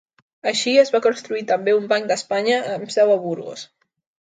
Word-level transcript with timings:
Així, 0.51 0.71
es 0.83 0.91
va 0.95 1.01
constituir 1.07 1.43
també 1.53 1.77
un 1.81 1.85
Banc 1.93 2.09
d'Espanya, 2.13 2.59
amb 2.79 2.95
seu 2.99 3.17
a 3.19 3.23
Burgos. 3.27 3.71